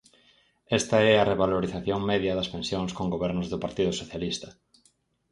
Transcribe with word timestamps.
Esta 0.79 0.97
é 1.11 1.13
a 1.17 1.27
revalorización 1.31 1.99
media 2.11 2.37
das 2.37 2.51
pensións 2.55 2.91
con 2.97 3.11
gobernos 3.13 3.47
do 3.49 3.61
Partido 3.65 3.91
Socialista. 4.01 4.49